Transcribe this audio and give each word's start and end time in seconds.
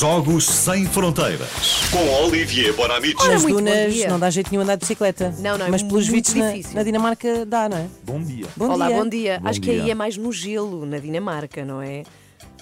Jogos 0.00 0.46
Sem 0.46 0.86
Fronteiras. 0.86 1.50
Com 1.92 2.24
Olivier 2.24 2.72
Bonamici. 2.74 3.16
Ora, 3.18 3.32
Nas 3.34 3.42
muito 3.42 3.56
bom 3.56 3.62
dunas 3.62 3.92
dia. 3.92 4.08
não 4.08 4.18
dá 4.18 4.30
jeito 4.30 4.50
nenhum 4.50 4.62
andar 4.62 4.76
de 4.76 4.80
bicicleta. 4.80 5.34
Não, 5.40 5.58
não, 5.58 5.66
é 5.66 5.68
Mas 5.68 5.82
pelos 5.82 6.08
muito 6.08 6.14
vistos 6.14 6.34
na, 6.36 6.52
difícil. 6.52 6.74
na 6.74 6.82
Dinamarca 6.82 7.44
dá, 7.44 7.68
não 7.68 7.76
é? 7.76 7.86
Bom 8.02 8.18
dia. 8.22 8.46
Bom 8.56 8.70
Olá, 8.70 8.86
dia. 8.86 8.96
bom 8.96 9.06
dia. 9.06 9.40
Bom 9.42 9.48
Acho 9.50 9.60
que 9.60 9.70
dia. 9.70 9.82
aí 9.82 9.90
é 9.90 9.94
mais 9.94 10.16
no 10.16 10.32
gelo, 10.32 10.86
na 10.86 10.96
Dinamarca, 10.96 11.66
não 11.66 11.82
é? 11.82 12.04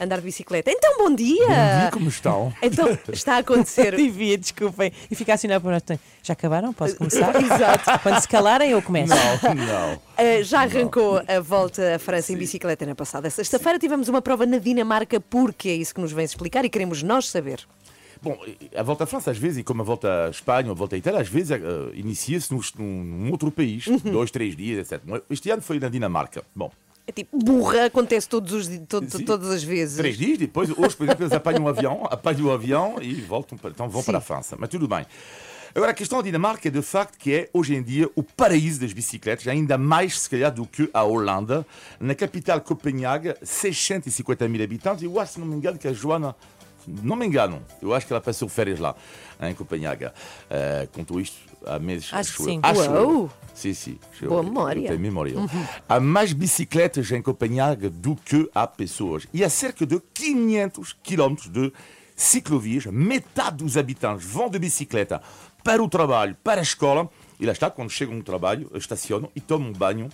Andar 0.00 0.16
de 0.18 0.24
bicicleta. 0.24 0.70
Então, 0.70 0.96
bom 0.98 1.14
dia! 1.14 1.46
Bom 1.46 1.80
dia, 1.80 1.90
como 1.92 2.08
estão? 2.08 2.52
Então, 2.62 2.96
está 3.12 3.34
a 3.34 3.38
acontecer. 3.38 3.94
Devia, 3.96 4.38
desculpem. 4.38 4.92
E 5.10 5.14
ficar 5.14 5.34
assim 5.34 5.48
na 5.48 5.58
nós. 5.58 5.82
Já 6.22 6.32
acabaram? 6.32 6.72
Posso 6.72 6.96
começar? 6.96 7.34
Exato. 7.42 8.00
Quando 8.02 8.20
se 8.20 8.28
calarem, 8.28 8.70
eu 8.70 8.82
começo. 8.82 9.12
Não, 9.14 9.54
não. 9.54 9.94
Uh, 9.94 10.42
já 10.44 10.62
arrancou 10.62 11.20
a 11.26 11.40
volta 11.40 11.96
à 11.96 11.98
França 11.98 12.32
em 12.32 12.36
bicicleta 12.36 12.86
na 12.86 12.94
passada 12.94 13.28
sexta-feira. 13.28 13.78
Tivemos 13.78 14.08
uma 14.08 14.22
prova 14.22 14.46
na 14.46 14.58
Dinamarca, 14.58 15.20
porque 15.20 15.68
é 15.68 15.74
isso 15.74 15.94
que 15.94 16.00
nos 16.00 16.12
vem 16.12 16.24
explicar 16.24 16.64
e 16.64 16.68
queremos 16.68 17.02
nós 17.02 17.28
saber. 17.28 17.66
Bom, 18.20 18.38
a 18.76 18.82
volta 18.82 19.04
à 19.04 19.06
França, 19.06 19.30
às 19.30 19.38
vezes, 19.38 19.58
e 19.58 19.62
como 19.62 19.82
a 19.82 19.84
volta 19.84 20.26
à 20.26 20.30
Espanha 20.30 20.66
ou 20.66 20.72
a 20.72 20.74
volta 20.74 20.96
à 20.96 20.98
Itália, 20.98 21.20
às 21.20 21.28
vezes 21.28 21.52
eh, 21.52 21.60
inicia-se 21.94 22.52
num, 22.52 22.60
num 22.78 23.30
outro 23.30 23.50
país, 23.50 23.86
dois, 24.02 24.30
três 24.30 24.56
dias, 24.56 24.90
etc. 24.90 25.00
Este 25.30 25.50
ano 25.50 25.62
foi 25.62 25.78
na 25.78 25.88
Dinamarca. 25.88 26.42
Bom, 26.54 26.70
É 27.08 27.12
tipo, 27.12 27.38
burra, 27.38 27.86
acontece 27.86 28.28
todos 28.28 28.52
os, 28.52 28.68
di- 28.68 28.80
to- 28.80 29.02
Sim. 29.08 29.24
todas 29.24 29.48
as 29.50 29.62
vezes. 29.62 29.96
três 29.96 30.18
dias 30.18 30.36
depois, 30.36 30.68
hoje, 30.76 30.94
por 30.94 31.04
exemplo, 31.04 31.24
eles 31.24 31.32
apanham 31.32 31.64
um 31.64 31.68
avião, 31.68 32.06
apanham 32.10 32.44
o 32.48 32.52
avião 32.52 32.96
e 33.00 33.14
voltam 33.14 33.56
para, 33.56 33.70
então 33.70 33.88
vão 33.88 34.02
Sim. 34.02 34.06
para 34.08 34.18
a 34.18 34.20
França. 34.20 34.56
Mas 34.60 34.68
tudo 34.68 34.86
bem. 34.86 35.06
Agora, 35.74 35.92
a 35.92 35.94
questão 35.94 36.18
da 36.18 36.24
Dinamarca 36.24 36.68
é 36.68 36.70
de 36.70 36.82
facto 36.82 37.16
que 37.16 37.32
é, 37.32 37.48
hoje 37.52 37.74
em 37.74 37.82
dia, 37.82 38.10
o 38.14 38.22
paraíso 38.22 38.80
das 38.80 38.92
bicicletas, 38.92 39.46
ainda 39.48 39.78
mais, 39.78 40.20
se 40.20 40.28
calhar, 40.28 40.52
do 40.52 40.66
que 40.66 40.90
a 40.92 41.02
Holanda. 41.02 41.64
Na 41.98 42.14
capital, 42.14 42.60
Copenhague, 42.60 43.34
650 43.42 44.46
mil 44.46 44.62
habitantes. 44.62 45.02
Eu 45.02 45.18
acho, 45.18 45.34
se 45.34 45.40
não 45.40 45.46
me 45.46 45.56
engano, 45.56 45.78
que 45.78 45.88
a 45.88 45.92
Joana 45.94 46.36
não 47.02 47.16
me 47.16 47.26
engano, 47.26 47.62
eu 47.82 47.92
acho 47.94 48.06
que 48.06 48.12
ela 48.12 48.20
passou 48.20 48.48
férias 48.48 48.78
lá, 48.78 48.94
em 49.40 49.54
Copenhague. 49.54 50.06
Uh, 50.06 50.10
contou 50.92 51.20
isto 51.20 51.36
há 51.66 51.78
meses. 51.78 52.08
Acho 52.12 52.36
que 52.36 52.42
eu. 52.42 52.44
sim. 52.46 52.60
Acho 52.62 52.80
eu. 52.82 53.30
Sim, 53.54 53.74
sim. 53.74 53.98
Eu- 54.22 54.28
Boa 54.30 54.40
eu 54.40 54.44
memória. 54.44 54.88
tenho 54.88 55.00
memória. 55.00 55.34
Há 55.88 55.98
mais 56.00 56.32
bicicletas 56.32 57.10
em 57.10 57.20
Copenhague 57.22 57.88
do 57.88 58.14
que 58.16 58.48
há 58.54 58.66
pessoas. 58.66 59.26
E 59.32 59.42
há 59.44 59.50
cerca 59.50 59.84
de 59.84 60.00
500 60.14 60.96
quilómetros 61.02 61.48
de 61.48 61.72
ciclovias. 62.16 62.86
Metade 62.86 63.58
dos 63.58 63.76
habitantes 63.76 64.26
vão 64.26 64.48
de 64.48 64.58
bicicleta 64.58 65.20
para 65.64 65.82
o 65.82 65.88
trabalho, 65.88 66.36
para 66.42 66.60
a 66.60 66.62
escola. 66.62 67.08
E 67.40 67.46
lá 67.46 67.52
está, 67.52 67.70
quando 67.70 67.90
chegam 67.90 68.14
no 68.14 68.22
trabalho, 68.22 68.70
estacionam 68.74 69.30
e 69.34 69.40
tomam 69.40 69.72
banho 69.72 70.08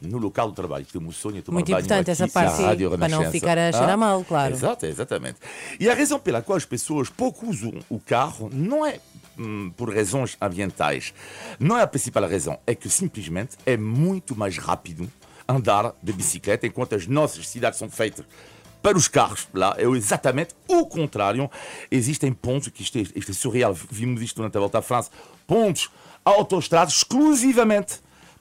no 0.00 0.18
local 0.18 0.48
do 0.48 0.54
trabalho. 0.54 0.82
Isto 0.82 0.98
é 0.98 1.00
um 1.00 1.12
sonho, 1.12 1.38
é 1.38 1.42
tomar 1.42 1.56
Muito 1.56 1.70
banho 1.70 1.84
importante 1.84 2.10
essa 2.10 2.28
parte, 2.28 2.62
Rádio 2.62 2.90
para 2.98 3.08
não 3.08 3.30
ficar 3.30 3.58
a 3.58 3.72
cheirar 3.72 3.90
Ah, 3.90 3.96
mal, 3.96 4.24
claro. 4.24 4.54
Exato, 4.54 4.86
exatamente. 4.86 5.38
E 5.78 5.88
a 5.88 5.94
razão 5.94 6.18
pela 6.18 6.42
qual 6.42 6.56
as 6.56 6.64
pessoas 6.64 7.08
pouco 7.08 7.46
usam 7.46 7.72
o 7.88 7.98
carro 7.98 8.50
não 8.52 8.84
é 8.84 9.00
hum, 9.38 9.72
por 9.76 9.94
razões 9.94 10.36
ambientais. 10.40 11.12
Não 11.58 11.76
é 11.78 11.82
a 11.82 11.86
principal 11.86 12.28
razão. 12.28 12.58
É 12.66 12.74
que 12.74 12.88
simplesmente 12.88 13.56
é 13.64 13.76
muito 13.76 14.36
mais 14.36 14.58
rápido 14.58 15.10
andar 15.48 15.94
de 16.02 16.12
bicicleta 16.12 16.66
enquanto 16.66 16.94
as 16.94 17.06
nossas 17.06 17.48
cidades 17.48 17.78
são 17.78 17.88
feitas 17.88 18.24
para 18.82 18.96
os 18.96 19.08
carros. 19.08 19.48
Lá 19.52 19.74
é 19.78 19.84
exatamente 19.84 20.54
o 20.68 20.86
contrário. 20.86 21.50
Existem 21.90 22.32
pontos, 22.32 22.68
que 22.68 22.82
isto 22.82 22.98
é, 22.98 23.02
isto 23.14 23.30
é 23.30 23.34
surreal, 23.34 23.74
vimos 23.74 24.22
isto 24.22 24.36
durante 24.36 24.56
a 24.56 24.60
volta 24.60 24.78
à 24.78 24.82
França, 24.82 25.10
pontos 25.46 25.90
autoestrados 26.24 26.96
exclusivamente 26.96 28.00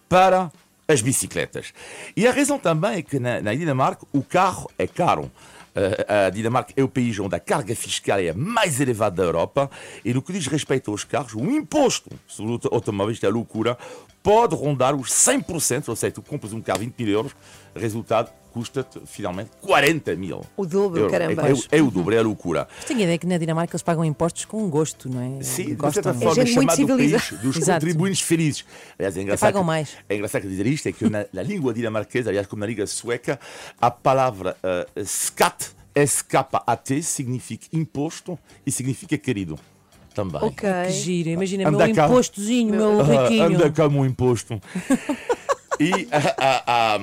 para 0.10 0.52
as 0.88 1.02
bicicletas. 1.02 1.74
E 2.16 2.28
a 2.28 2.32
razão 2.32 2.60
também 2.60 2.98
é 2.98 3.02
que 3.02 3.20
na, 3.20 3.42
na 3.42 3.54
Dinamarca 3.54 4.06
o 4.14 4.22
carro 4.22 4.70
é 4.78 4.88
caro. 4.88 5.32
Eh, 5.76 6.28
a 6.28 6.30
Dinamarca 6.30 6.74
é 6.76 6.84
o 6.84 6.88
país 6.88 7.20
onde 7.20 7.36
a 7.36 7.40
carga 7.40 7.76
fiscal 7.76 8.20
é 8.20 8.30
a 8.30 8.34
mais 8.34 8.80
elevada 8.80 9.18
da 9.18 9.24
Europa 9.24 9.70
e 10.04 10.14
no 10.14 10.22
que 10.22 10.32
diz 10.32 10.48
respeito 10.48 10.92
aos 10.92 11.04
carros, 11.04 11.34
o 11.34 11.44
imposto 11.52 12.10
sobre 12.28 12.54
o 12.54 12.60
automóvel, 12.72 13.12
isto 13.12 13.26
é 13.26 13.30
loucura, 13.30 13.78
pode 14.24 14.56
rondar 14.56 14.96
os 14.96 15.10
100%, 15.10 15.90
ou 15.90 15.96
seja, 15.96 16.14
tu 16.14 16.22
compras 16.22 16.54
um 16.54 16.62
carro 16.62 16.80
20 16.80 17.00
mil 17.00 17.10
euros, 17.10 17.36
resultado 17.76 18.32
custa-te 18.56 19.02
finalmente 19.06 19.50
40 19.62 20.16
mil. 20.16 20.42
O 20.56 20.66
dobro, 20.66 21.02
euros. 21.02 21.12
caramba. 21.12 21.44
É, 21.72 21.78
é 21.78 21.82
o 21.82 21.92
dobro, 21.92 22.16
é 22.16 22.20
a 22.20 22.22
loucura. 22.22 22.66
Mas 22.78 22.86
tenho 22.86 23.02
a 23.02 23.04
ideia 23.04 23.18
que 23.18 23.28
na 23.28 23.38
Dinamarca 23.38 23.76
eles 23.76 23.84
pagam 23.84 24.06
impostos 24.06 24.46
com 24.46 24.66
gosto, 24.70 25.10
não 25.10 25.22
é? 25.22 25.44
Sim, 25.44 25.66
de 25.66 25.76
Gostam. 25.76 25.92
certa 26.04 26.14
forma, 26.14 26.42
é 26.42 26.46
gente 26.46 26.56
muito 26.56 26.72
chamado 26.74 26.94
o 26.94 26.98
país 26.98 27.32
dos 27.42 27.58
Exato. 27.58 27.82
contribuintes 27.82 28.22
felizes. 28.22 28.64
Aliás, 28.98 29.18
é 29.18 29.22
engraçado, 29.22 29.50
pagam 29.50 29.62
que- 29.62 29.68
mais. 29.68 29.90
é 30.08 30.16
engraçado 30.16 30.44
dizer 30.48 30.66
isto, 30.68 30.88
é 30.88 30.94
que 30.94 31.10
na, 31.10 31.26
na 31.34 31.44
língua 31.44 31.74
dinamarquesa, 31.74 32.30
aliás, 32.30 32.48
como 32.48 32.62
na 32.62 32.66
língua 32.66 32.88
sueca, 32.88 33.38
a 33.82 33.92
palavra 33.92 34.56
uh, 34.64 35.00
skatt, 35.02 35.72
S-K-A-T, 35.94 37.02
significa 37.04 37.68
imposto 37.74 38.40
e 38.66 38.72
significa 38.72 39.18
querido. 39.18 39.60
Também. 40.14 40.42
Ok. 40.42 40.70
Que 40.86 40.92
giro, 40.94 41.30
imagina, 41.30 41.68
Anda 41.68 41.86
meu 41.88 41.94
cá. 41.96 42.06
impostozinho, 42.06 42.70
meu 42.74 43.02
Ah, 43.02 43.04
riquinho. 43.24 43.44
anda 43.44 43.70
cá, 43.70 43.90
meu 43.90 44.06
imposto. 44.06 44.62
E 45.80 46.08
a, 46.12 46.18
a- 46.38 46.96
a- 46.96 47.00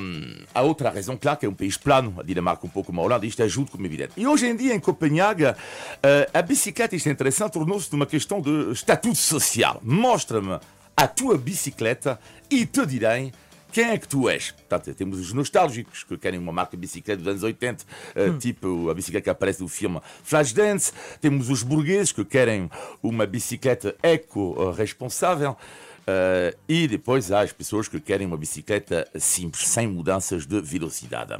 a 0.54 0.62
outra 0.62 0.90
razão, 0.90 1.16
claro, 1.16 1.38
que 1.38 1.46
é 1.46 1.48
um 1.48 1.54
país 1.54 1.76
plano, 1.76 2.14
a 2.18 2.22
Dinamarca 2.22 2.66
um 2.66 2.70
pouco 2.70 2.86
como 2.88 3.00
a 3.00 3.04
Holanda, 3.04 3.26
isto 3.26 3.42
ajuda 3.42 3.70
como 3.70 3.84
evidente. 3.86 4.12
E 4.16 4.26
hoje 4.26 4.46
em 4.46 4.56
dia, 4.56 4.74
em 4.74 4.80
Copenhague, 4.80 5.44
eh, 6.02 6.30
a 6.32 6.42
bicicleta, 6.42 6.96
isto 6.96 7.08
é 7.08 7.12
interessante, 7.12 7.52
tornou-se 7.52 7.92
uma 7.94 8.06
questão 8.06 8.40
de 8.40 8.70
estatuto 8.72 9.16
social. 9.16 9.80
Mostra-me 9.82 10.58
a 10.96 11.06
tua 11.08 11.36
bicicleta 11.36 12.18
e 12.50 12.64
te 12.66 12.84
direi 12.86 13.32
quem 13.72 13.84
é 13.90 13.96
que 13.98 14.06
tu 14.06 14.28
és. 14.28 14.50
Portanto, 14.50 14.94
temos 14.94 15.18
os 15.18 15.32
nostálgicos 15.32 16.04
que 16.04 16.16
querem 16.18 16.38
uma 16.38 16.52
marca 16.52 16.76
de 16.76 16.80
bicicleta 16.82 17.18
dos 17.22 17.28
anos 17.28 17.42
80, 17.42 17.84
eh, 18.14 18.30
tipo 18.38 18.90
a 18.90 18.94
bicicleta 18.94 19.24
que 19.24 19.30
aparece 19.30 19.62
no 19.62 19.68
filme 19.68 20.00
Flashdance. 20.22 20.92
Temos 21.20 21.48
os 21.48 21.62
burgueses 21.62 22.12
que 22.12 22.24
querem 22.24 22.70
uma 23.02 23.26
bicicleta 23.26 23.94
eco-responsável. 24.02 25.56
Eh, 26.06 26.56
e 26.68 26.88
depois 26.88 27.30
há 27.30 27.40
as 27.40 27.52
pessoas 27.52 27.86
que 27.88 28.00
querem 28.00 28.26
uma 28.26 28.36
bicicleta 28.36 29.08
simples, 29.18 29.68
sem 29.68 29.86
mudanças 29.86 30.46
de 30.46 30.60
velocidade. 30.60 31.34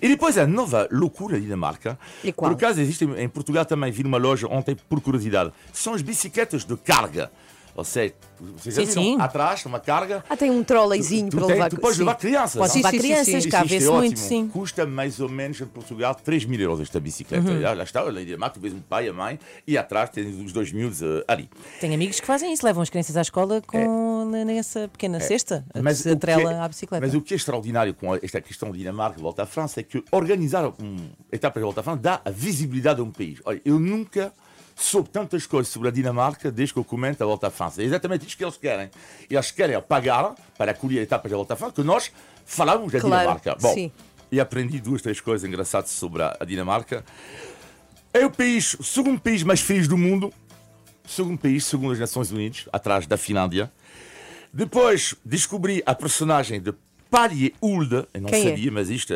E 0.00 0.08
depois 0.08 0.38
a 0.38 0.46
nova 0.46 0.88
loucura 0.90 1.34
da 1.34 1.40
Dinamarca. 1.40 1.98
E 2.24 2.32
qual? 2.32 2.50
Por 2.50 2.56
acaso 2.56 2.80
existe 2.80 3.04
em 3.04 3.28
Portugal 3.28 3.64
também, 3.64 3.92
vi 3.92 4.02
numa 4.02 4.18
loja 4.18 4.46
ontem 4.48 4.76
por 4.88 5.00
curiosidade. 5.00 5.52
São 5.72 5.94
as 5.94 6.02
bicicletas 6.02 6.64
de 6.64 6.76
carga. 6.76 7.30
Ou 7.76 7.84
seja, 7.84 8.14
vocês 8.56 8.74
já 8.74 8.86
Sim, 8.86 8.90
sim. 8.92 9.16
Atrás, 9.20 9.64
uma 9.66 9.78
carga. 9.78 10.24
Ah, 10.28 10.36
tem 10.36 10.50
um 10.50 10.64
trolleyzinho 10.64 11.30
para 11.30 11.40
tem- 11.40 11.48
levar. 11.50 11.70
tu 11.70 11.78
podes 11.78 11.98
levar 11.98 12.14
crianças. 12.16 12.58
Pode 12.60 12.74
levar 12.76 12.90
crianças, 12.90 13.42
sim. 13.44 13.48
Cá 13.50 13.60
é 13.60 13.64
vê-se 13.64 13.90
muito, 13.90 14.18
sim. 14.18 14.48
Custa 14.48 14.86
mais 14.86 15.20
ou 15.20 15.28
menos 15.28 15.60
em 15.60 15.66
Portugal 15.66 16.14
3 16.14 16.44
mil 16.46 16.58
euros 16.60 16.80
esta 16.80 16.98
bicicleta. 16.98 17.48
Uhum. 17.50 17.60
Já, 17.60 17.74
lá 17.74 17.84
está, 17.84 18.10
na 18.10 18.20
Dinamarca, 18.20 18.54
tu 18.54 18.60
vês 18.60 18.72
um 18.72 18.80
pai, 18.80 19.08
a 19.08 19.12
mãe, 19.12 19.38
e 19.66 19.76
atrás 19.76 20.10
tens 20.10 20.34
os 20.42 20.52
2 20.52 20.72
mil 20.72 20.88
eh, 20.88 21.24
ali. 21.28 21.50
Tenho 21.80 21.94
amigos 21.94 22.18
que 22.18 22.26
fazem 22.26 22.52
isso, 22.52 22.64
levam 22.64 22.82
as 22.82 22.88
crianças 22.90 23.16
à 23.16 23.20
escola 23.22 23.60
com 23.66 24.24
nessa 24.46 24.88
pequena 24.88 25.20
cesta, 25.20 25.64
a 25.74 25.82
Mas 25.82 25.98
se 25.98 26.10
atrela 26.10 26.52
é- 26.52 26.58
à 26.60 26.68
bicicleta. 26.68 27.04
Mas 27.04 27.14
o 27.14 27.20
que 27.20 27.34
é 27.34 27.36
extraordinário 27.36 27.92
com 27.94 28.14
esta 28.14 28.40
questão 28.40 28.70
de 28.72 28.78
Dinamarca, 28.78 29.20
volta 29.20 29.42
à 29.42 29.46
França, 29.46 29.80
é 29.80 29.82
que 29.82 30.02
organizar 30.10 30.66
um 30.66 30.96
etapa 31.30 31.60
de 31.60 31.64
volta 31.64 31.80
à 31.80 31.82
França 31.82 32.00
dá 32.00 32.20
a 32.24 32.30
visibilidade 32.30 33.00
a 33.00 33.04
um 33.04 33.10
país. 33.10 33.38
Olha, 33.44 33.60
eu 33.64 33.78
nunca 33.78 34.32
soube 34.76 35.08
tantas 35.08 35.46
coisas 35.46 35.72
sobre 35.72 35.88
a 35.88 35.90
Dinamarca 35.90 36.52
desde 36.52 36.74
que 36.74 36.78
eu 36.78 36.84
comento 36.84 37.22
a 37.24 37.26
volta 37.26 37.48
à 37.48 37.50
França. 37.50 37.80
É 37.80 37.84
exatamente 37.86 38.26
isto 38.26 38.36
que 38.36 38.44
eles 38.44 38.58
querem. 38.58 38.90
Eles 39.28 39.50
querem 39.50 39.80
pagar 39.80 40.34
para 40.56 40.72
acolher 40.72 41.00
etapas 41.02 41.30
da 41.30 41.36
volta 41.36 41.54
à 41.54 41.56
França 41.56 41.72
que 41.72 41.82
nós 41.82 42.12
falamos 42.44 42.92
da 42.92 43.00
Claro, 43.00 43.22
Dinamarca. 43.22 43.56
Bom, 43.58 43.72
sim. 43.72 43.90
e 44.30 44.38
aprendi 44.38 44.78
duas, 44.78 45.00
três 45.00 45.18
coisas 45.18 45.48
engraçadas 45.48 45.90
sobre 45.90 46.22
a, 46.22 46.36
Dinamarca. 46.46 47.02
É 48.12 48.24
o 48.24 48.30
país, 48.30 48.76
segundo 48.82 49.18
país 49.18 49.42
mais 49.42 49.60
feliz 49.60 49.88
do 49.88 49.96
mundo. 49.96 50.32
Segundo 51.06 51.38
país, 51.38 51.64
segundo 51.64 51.92
as 51.92 51.98
Nações 51.98 52.30
Unidas, 52.30 52.68
atrás 52.72 53.06
da 53.06 53.16
Finlândia. 53.16 53.72
Depois 54.52 55.14
descobri 55.24 55.82
a 55.86 55.94
personagem 55.94 56.60
de 56.60 56.74
Palje 57.10 57.54
Ulde, 57.62 58.06
eu 58.12 58.20
não 58.20 58.28
Quem 58.28 58.46
é? 58.46 58.50
sabia, 58.50 58.72
mas 58.72 58.90
isto 58.90 59.12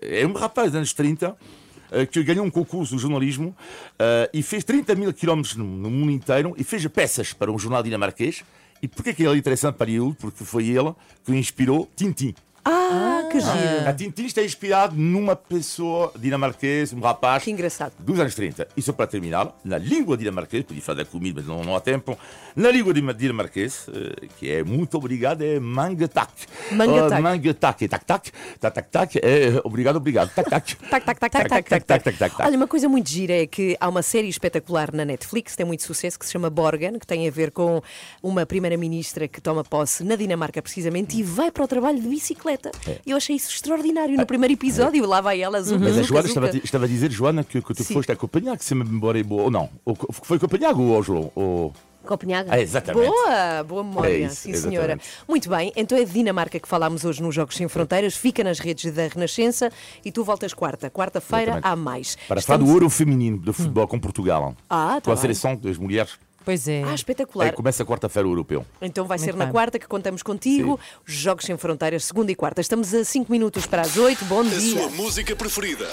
é, 0.00 0.22
é 0.22 0.26
um 0.26 0.32
rapaz 0.32 0.68
dos 0.70 0.76
anos 0.76 0.92
30 0.92 1.26
eh, 1.26 1.61
que 2.10 2.22
ganhou 2.22 2.44
um 2.44 2.50
concurso 2.50 2.96
de 2.96 3.02
jornalismo 3.02 3.54
eh, 3.98 4.30
e 4.32 4.42
fez 4.42 4.64
30 4.64 4.94
mil 4.94 5.12
quilómetros 5.12 5.56
no, 5.56 5.64
no 5.64 5.90
mundo 5.90 6.10
inteiro 6.10 6.54
e 6.56 6.64
fez 6.64 6.86
peças 6.86 7.32
para 7.32 7.50
um 7.50 7.58
jornal 7.58 7.82
dinamarquês. 7.82 8.42
E 8.82 8.88
porquê 8.88 9.14
que 9.14 9.22
ele 9.22 9.34
é 9.34 9.38
interessante 9.38 9.76
para 9.76 9.90
ele? 9.90 10.14
Porque 10.18 10.44
foi 10.44 10.66
ele 10.68 10.92
que 11.24 11.32
inspirou 11.32 11.88
Tintin. 11.94 12.34
Ah, 12.64 13.22
ah, 13.24 13.28
que 13.28 13.40
giro! 13.40 13.88
A 13.88 13.92
Tintin 13.92 14.26
está 14.26 14.42
inspirado 14.42 14.94
numa 14.94 15.34
pessoa 15.34 16.12
dinamarquesa, 16.16 16.94
um 16.94 17.00
rapaz. 17.00 17.42
Que 17.42 17.50
engraçado. 17.50 17.92
Dos 17.98 18.20
anos 18.20 18.34
30. 18.36 18.68
E 18.76 18.82
só 18.82 18.92
para 18.92 19.08
terminar, 19.08 19.52
na 19.64 19.78
língua 19.78 20.16
dinamarquesa, 20.16 20.64
podia 20.64 20.82
falar 20.82 21.04
comida, 21.04 21.40
mas 21.40 21.48
não, 21.48 21.64
não 21.64 21.74
há 21.74 21.80
tempo. 21.80 22.16
Na 22.54 22.70
língua 22.70 22.94
dinamarquesa, 22.94 23.90
eh, 23.92 24.28
que 24.38 24.48
é 24.48 24.62
muito 24.62 24.96
obrigado, 24.96 25.42
é 25.42 25.58
mangatak. 25.58 26.30
Mangatak. 26.70 27.14
Ah, 27.14 27.18
uh, 27.18 27.22
mangatak. 27.22 27.84
É 27.84 27.88
tac-tac. 27.88 28.30
Tac-tac-tac. 28.60 29.20
Tá, 29.20 29.26
é 29.26 29.48
eh, 29.48 29.60
obrigado, 29.64 29.96
obrigado. 29.96 30.30
Tac-tac. 30.32 30.76
Tac-tac-tac. 30.88 32.34
Olha, 32.46 32.56
uma 32.56 32.68
coisa 32.68 32.88
muito 32.88 33.10
gira 33.10 33.42
é 33.42 33.46
que 33.46 33.76
há 33.80 33.88
uma 33.88 34.02
série 34.02 34.28
espetacular 34.28 34.92
na 34.92 35.04
Netflix, 35.04 35.56
tem 35.56 35.66
muito 35.66 35.82
sucesso, 35.82 36.16
que 36.16 36.26
se 36.26 36.32
chama 36.32 36.48
Borgen, 36.48 36.98
que 36.98 37.06
tem 37.06 37.26
a 37.26 37.30
ver 37.30 37.50
com 37.50 37.82
uma 38.22 38.46
primeira-ministra 38.46 39.26
que 39.26 39.40
toma 39.40 39.64
posse 39.64 40.04
na 40.04 40.14
Dinamarca, 40.14 40.62
precisamente, 40.62 41.18
e 41.18 41.22
vai 41.24 41.50
para 41.50 41.64
o 41.64 41.66
trabalho 41.66 42.00
de 42.00 42.06
bicicleta 42.06 42.51
bicicleta. 42.56 42.70
E 43.06 43.10
eu 43.10 43.16
achei 43.16 43.36
isso 43.36 43.50
extraordinário. 43.50 44.16
No 44.16 44.26
primeiro 44.26 44.54
episódio, 44.54 45.04
lá 45.06 45.20
vai 45.20 45.40
ela, 45.40 45.62
zuca, 45.62 45.78
Mas 45.80 45.98
a 45.98 46.02
Joana 46.02 46.28
zuca. 46.28 46.40
estava, 46.40 46.46
a- 46.46 46.64
estava 46.64 46.84
a 46.84 46.88
dizer, 46.88 47.10
Joana, 47.10 47.44
que, 47.44 47.60
que 47.60 47.74
tu 47.74 47.84
Sim. 47.84 47.94
foste 47.94 48.12
a 48.12 48.16
Copenhague, 48.16 48.64
se 48.64 48.74
me 48.74 48.84
memória 48.84 49.20
é 49.20 49.22
boa. 49.22 49.42
Ou 49.44 49.50
não? 49.50 49.68
Ou, 49.84 49.96
foi 50.22 50.38
Copenhague 50.38 50.80
ou 50.80 50.90
Oslo? 50.90 51.32
Ou... 51.34 51.72
Copenhague. 52.04 52.48
Ah, 52.50 52.60
exatamente. 52.60 53.06
Boa, 53.06 53.62
boa 53.62 53.84
memória, 53.84 54.10
É 54.12 54.18
isso, 54.26 54.34
sim 54.34 54.54
senhora. 54.54 54.94
exatamente. 54.94 55.04
Muito 55.28 55.48
bem, 55.48 55.72
então 55.76 55.96
é 55.96 56.04
de 56.04 56.10
Dinamarca 56.12 56.58
que 56.58 56.66
falámos 56.66 57.04
hoje 57.04 57.22
nos 57.22 57.32
Jogos 57.32 57.54
Sem 57.56 57.68
Fronteiras, 57.68 58.16
fica 58.16 58.42
nas 58.42 58.58
redes 58.58 58.92
da 58.92 59.06
Renascença 59.06 59.70
e 60.04 60.10
tu 60.10 60.24
voltas 60.24 60.52
quarta. 60.52 60.90
Quarta-feira 60.90 61.60
há 61.62 61.76
mais. 61.76 62.16
Para 62.26 62.40
falar 62.40 62.56
do 62.58 62.62
Estamos- 62.64 62.70
ouro 62.74 62.90
feminino 62.90 63.38
de 63.38 63.52
futebol 63.52 63.86
com 63.86 64.00
Portugal. 64.00 64.56
Ah, 64.68 64.94
tá 64.96 65.00
com 65.02 65.10
a 65.12 65.14
bem. 65.14 65.20
seleção 65.22 65.54
das 65.54 65.78
mulheres. 65.78 66.18
Pois 66.44 66.66
é. 66.68 66.82
Ah, 66.84 66.94
espetacular. 66.94 67.46
É, 67.48 67.52
começa 67.52 67.84
quarta-feira 67.84 68.26
o 68.28 68.32
europeu. 68.32 68.64
Então 68.80 69.06
vai 69.06 69.18
ser 69.18 69.26
Muito 69.26 69.38
na 69.38 69.44
bem. 69.46 69.52
quarta 69.52 69.78
que 69.78 69.86
contamos 69.86 70.22
contigo. 70.22 70.78
Jogos 71.06 71.44
Sem 71.44 71.56
Fronteiras, 71.56 72.04
segunda 72.04 72.30
e 72.32 72.34
quarta. 72.34 72.60
Estamos 72.60 72.92
a 72.94 73.04
5 73.04 73.30
minutos 73.30 73.66
para 73.66 73.82
as 73.82 73.96
8. 73.96 74.24
Bom 74.26 74.40
A 74.40 74.44
dia. 74.44 74.80
sua 74.80 74.90
música 74.90 75.34
preferida. 75.36 75.88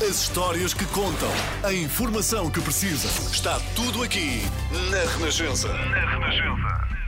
As 0.00 0.22
histórias 0.22 0.74
que 0.74 0.84
contam. 0.86 1.30
A 1.62 1.72
informação 1.72 2.50
que 2.50 2.60
precisa. 2.60 3.06
Está 3.32 3.60
tudo 3.76 4.02
aqui 4.02 4.42
na 4.90 5.00
Renascença. 5.12 5.68
Na 5.68 6.10
Renascença. 6.10 7.03